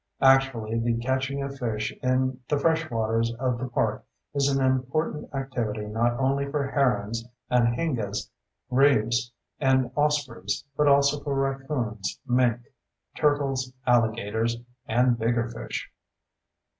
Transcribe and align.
Actually, 0.23 0.79
the 0.79 0.97
catching 0.97 1.43
of 1.43 1.59
fish 1.59 1.93
in 2.01 2.39
the 2.49 2.57
fresh 2.57 2.89
waters 2.89 3.31
of 3.35 3.59
the 3.59 3.67
park 3.67 4.03
is 4.33 4.47
an 4.49 4.59
important 4.65 5.31
activity 5.31 5.85
not 5.85 6.13
only 6.19 6.49
for 6.49 6.65
herons, 6.71 7.23
anhingas, 7.51 8.27
grebes, 8.71 9.31
and 9.59 9.91
ospreys, 9.95 10.65
but 10.75 10.87
also 10.87 11.23
for 11.23 11.35
raccoons, 11.35 12.19
mink, 12.25 12.61
turtles, 13.15 13.71
alligators... 13.85 14.57
and 14.87 15.19
bigger 15.19 15.47
fish. 15.47 15.91